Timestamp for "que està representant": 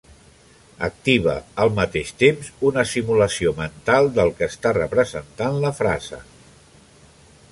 4.39-5.63